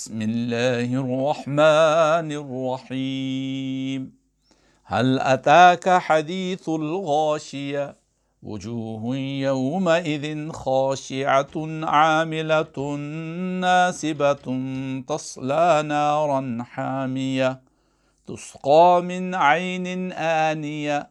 بسم 0.00 0.22
الله 0.22 0.88
الرحمن 1.04 2.32
الرحيم. 2.32 4.12
هل 4.84 5.18
أتاك 5.20 5.88
حديث 5.88 6.68
الغاشية؟ 6.68 7.96
وجوه 8.42 9.16
يومئذ 9.16 10.52
خاشعة 10.52 11.84
عاملة 11.84 12.96
ناسبة 13.60 14.46
تصلى 15.08 15.82
نارا 15.86 16.58
حامية 16.62 17.60
تسقى 18.26 19.02
من 19.04 19.34
عين 19.34 20.12
آنية 20.12 21.10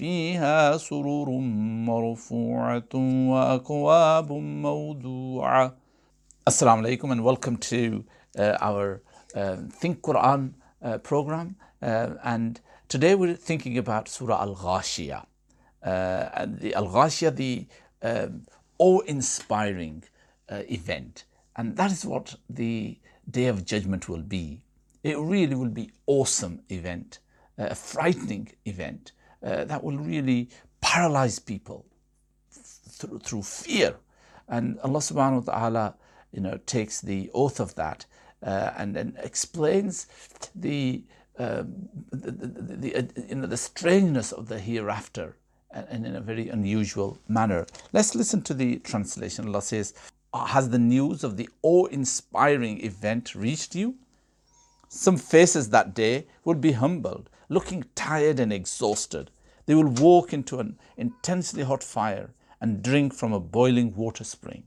فيها 0.00 0.76
سرر 0.76 1.30
مرفوعة 1.88 2.94
وأكواب 2.94 4.32
موضوعة 4.32 5.76
Assalamu 6.46 6.82
alaikum 6.82 7.12
and 7.12 7.22
welcome 7.22 7.58
to 7.58 8.02
uh, 8.38 8.56
our 8.62 9.02
uh, 9.34 9.56
Think 9.70 10.00
Quran 10.00 10.54
uh, 10.82 10.96
program. 10.98 11.56
Uh, 11.82 12.14
and 12.24 12.60
today 12.88 13.14
we're 13.14 13.34
thinking 13.34 13.76
about 13.76 14.08
Surah 14.08 14.40
Al 14.40 14.56
Ghashiyah. 14.56 15.26
Uh, 15.84 16.30
and 16.34 16.58
the 16.58 16.74
Al 16.74 16.88
Ghashiyah, 16.88 17.36
the 17.36 17.66
um, 18.02 18.46
awe 18.78 19.00
inspiring 19.00 20.02
uh, 20.48 20.62
event. 20.70 21.24
And 21.56 21.76
that 21.76 21.92
is 21.92 22.06
what 22.06 22.34
the 22.48 22.98
Day 23.30 23.46
of 23.46 23.66
Judgment 23.66 24.08
will 24.08 24.22
be. 24.22 24.62
It 25.04 25.18
really 25.18 25.54
will 25.54 25.68
be 25.82 25.90
awesome 26.06 26.62
event, 26.70 27.18
a 27.58 27.74
frightening 27.74 28.50
event 28.64 29.12
uh, 29.45 29.63
that 29.65 29.83
will 29.83 29.97
really 29.97 30.49
paralyze 30.81 31.39
people 31.39 31.85
through, 32.51 33.19
through 33.19 33.43
fear. 33.43 33.95
And 34.47 34.79
Allah 34.79 34.99
subhanahu 34.99 35.45
wa 35.45 35.53
ta'ala, 35.53 35.95
you 36.31 36.41
know, 36.41 36.59
takes 36.65 36.99
the 37.01 37.29
oath 37.33 37.59
of 37.59 37.75
that 37.75 38.05
uh, 38.43 38.71
and 38.77 38.95
then 38.95 39.17
explains 39.21 40.07
the, 40.55 41.03
um, 41.37 41.89
the, 42.11 42.31
the, 42.31 42.75
the, 42.75 42.95
uh, 42.95 43.03
you 43.27 43.35
know, 43.35 43.47
the 43.47 43.57
strangeness 43.57 44.31
of 44.31 44.47
the 44.47 44.59
hereafter 44.59 45.35
and 45.71 46.05
in 46.05 46.15
a 46.15 46.21
very 46.21 46.49
unusual 46.49 47.17
manner. 47.27 47.65
Let's 47.91 48.15
listen 48.15 48.41
to 48.43 48.53
the 48.53 48.77
translation. 48.79 49.47
Allah 49.47 49.61
says, 49.61 49.93
Has 50.33 50.69
the 50.69 50.79
news 50.79 51.23
of 51.23 51.37
the 51.37 51.49
awe 51.61 51.85
inspiring 51.87 52.83
event 52.83 53.35
reached 53.35 53.75
you? 53.75 53.95
Some 54.87 55.17
faces 55.17 55.69
that 55.69 55.93
day 55.93 56.27
would 56.45 56.61
be 56.61 56.71
humbled, 56.73 57.29
looking 57.49 57.83
tired 57.95 58.39
and 58.39 58.53
exhausted. 58.53 59.31
They 59.65 59.75
will 59.75 59.89
walk 59.89 60.33
into 60.33 60.59
an 60.59 60.77
intensely 60.97 61.63
hot 61.63 61.83
fire 61.83 62.33
and 62.61 62.83
drink 62.83 63.13
from 63.13 63.33
a 63.33 63.39
boiling 63.39 63.95
water 63.95 64.23
spring. 64.23 64.63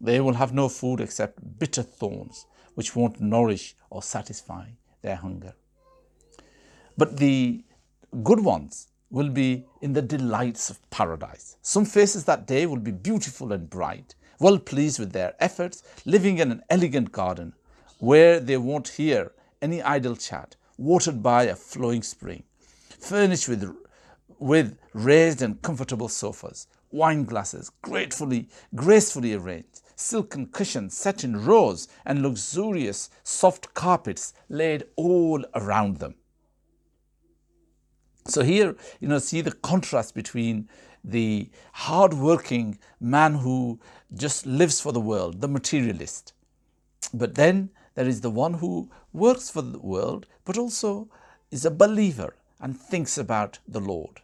They 0.00 0.20
will 0.20 0.34
have 0.34 0.52
no 0.54 0.68
food 0.68 1.00
except 1.00 1.58
bitter 1.58 1.82
thorns, 1.82 2.46
which 2.74 2.96
won't 2.96 3.20
nourish 3.20 3.74
or 3.90 4.02
satisfy 4.02 4.70
their 5.02 5.16
hunger. 5.16 5.54
But 6.96 7.18
the 7.18 7.64
good 8.22 8.40
ones 8.44 8.88
will 9.10 9.28
be 9.28 9.66
in 9.80 9.92
the 9.92 10.02
delights 10.02 10.70
of 10.70 10.90
paradise. 10.90 11.56
Some 11.62 11.84
faces 11.84 12.24
that 12.24 12.46
day 12.46 12.66
will 12.66 12.78
be 12.78 12.92
beautiful 12.92 13.52
and 13.52 13.68
bright, 13.68 14.14
well 14.38 14.58
pleased 14.58 14.98
with 14.98 15.12
their 15.12 15.34
efforts, 15.40 15.82
living 16.04 16.38
in 16.38 16.50
an 16.50 16.62
elegant 16.70 17.12
garden 17.12 17.52
where 17.98 18.40
they 18.40 18.56
won't 18.56 18.88
hear 18.88 19.32
any 19.60 19.82
idle 19.82 20.16
chat, 20.16 20.56
watered 20.78 21.22
by 21.22 21.44
a 21.44 21.56
flowing 21.56 22.02
spring, 22.02 22.42
furnished 22.98 23.48
with, 23.48 23.76
with 24.40 24.76
raised 24.92 25.42
and 25.42 25.62
comfortable 25.62 26.08
sofas, 26.08 26.66
wine 26.90 27.24
glasses 27.24 27.70
gratefully, 27.82 28.48
gracefully 28.74 29.34
arranged, 29.34 29.82
silken 29.94 30.46
cushions 30.46 30.96
set 30.96 31.22
in 31.22 31.44
rows, 31.44 31.86
and 32.04 32.22
luxurious 32.22 33.10
soft 33.22 33.72
carpets 33.74 34.32
laid 34.48 34.84
all 34.96 35.44
around 35.54 35.98
them. 35.98 36.14
So 38.26 38.42
here, 38.42 38.76
you 38.98 39.08
know, 39.08 39.18
see 39.18 39.40
the 39.40 39.52
contrast 39.52 40.14
between 40.14 40.68
the 41.04 41.50
hard-working 41.72 42.78
man 43.00 43.34
who 43.34 43.78
just 44.14 44.46
lives 44.46 44.80
for 44.80 44.92
the 44.92 45.00
world, 45.00 45.40
the 45.40 45.48
materialist. 45.48 46.32
But 47.12 47.34
then 47.34 47.70
there 47.94 48.06
is 48.06 48.20
the 48.20 48.30
one 48.30 48.54
who 48.54 48.90
works 49.12 49.50
for 49.50 49.62
the 49.62 49.78
world, 49.78 50.26
but 50.44 50.58
also 50.58 51.08
is 51.50 51.64
a 51.64 51.70
believer 51.70 52.36
and 52.60 52.78
thinks 52.78 53.18
about 53.18 53.58
the 53.66 53.80
Lord. 53.80 54.20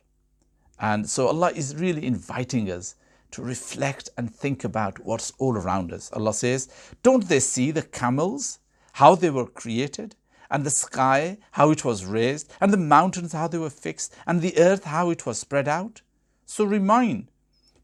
And 0.78 1.08
so 1.08 1.28
Allah 1.28 1.52
is 1.54 1.76
really 1.76 2.06
inviting 2.06 2.70
us 2.70 2.94
to 3.32 3.42
reflect 3.42 4.10
and 4.16 4.32
think 4.32 4.64
about 4.64 5.04
what's 5.04 5.32
all 5.38 5.56
around 5.56 5.92
us. 5.92 6.10
Allah 6.12 6.34
says, 6.34 6.68
Don't 7.02 7.28
they 7.28 7.40
see 7.40 7.70
the 7.70 7.82
camels, 7.82 8.58
how 8.92 9.14
they 9.14 9.30
were 9.30 9.46
created? 9.46 10.16
and 10.50 10.64
the 10.64 10.70
sky, 10.70 11.38
how 11.52 11.70
it 11.70 11.84
was 11.84 12.04
raised, 12.04 12.52
and 12.60 12.72
the 12.72 12.76
mountains, 12.76 13.32
how 13.32 13.48
they 13.48 13.58
were 13.58 13.70
fixed, 13.70 14.14
and 14.26 14.40
the 14.40 14.58
earth, 14.58 14.84
how 14.84 15.10
it 15.10 15.26
was 15.26 15.38
spread 15.38 15.68
out? 15.68 16.02
So 16.44 16.64
remind. 16.64 17.30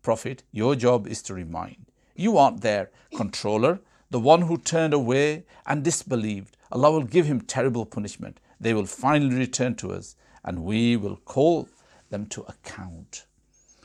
Prophet, 0.02 0.42
your 0.50 0.74
job 0.74 1.06
is 1.06 1.22
to 1.22 1.34
remind. 1.34 1.86
You 2.14 2.36
aren't 2.38 2.60
their 2.60 2.90
controller, 3.16 3.80
the 4.10 4.20
one 4.20 4.42
who 4.42 4.58
turned 4.58 4.94
away 4.94 5.44
and 5.66 5.82
disbelieved. 5.82 6.56
Allah 6.70 6.90
will 6.90 7.02
give 7.02 7.26
him 7.26 7.40
terrible 7.40 7.86
punishment. 7.86 8.38
They 8.60 8.74
will 8.74 8.86
finally 8.86 9.36
return 9.36 9.74
to 9.76 9.92
us, 9.92 10.16
and 10.44 10.64
we 10.64 10.96
will 10.96 11.16
call 11.16 11.68
them 12.12 12.26
to 12.26 12.42
account. 12.42 13.26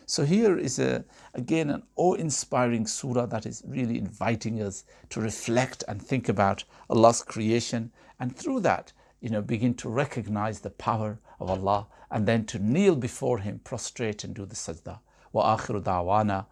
So 0.06 0.24
here 0.24 0.58
is 0.58 0.80
a, 0.80 1.04
again 1.34 1.70
an 1.70 1.84
awe-inspiring 1.96 2.86
surah 2.86 3.26
that 3.26 3.46
is 3.46 3.64
really 3.68 3.98
inviting 3.98 4.62
us 4.62 4.86
to 5.10 5.20
reflect 5.20 5.84
and 5.88 6.02
think 6.02 6.30
about 6.30 6.64
Allah's 6.90 7.24
creation 7.24 7.92
and 8.20 8.34
through 8.36 8.60
that, 8.62 8.94
you 9.20 9.30
know, 9.30 9.42
begin 9.42 9.74
to 9.76 9.90
recognize 9.90 10.60
the 10.60 10.70
power 10.70 11.20
of 11.40 11.50
Allah 11.50 11.88
and 12.10 12.26
then 12.26 12.46
to 12.46 12.60
kneel 12.60 12.96
before 12.96 13.40
Him, 13.40 13.60
prostrate 13.64 14.24
and 14.24 14.34
do 14.34 14.46
the 14.46 14.56
sajda. 14.56 15.00
Akhiru 15.34 15.84
da'wana 15.84 16.46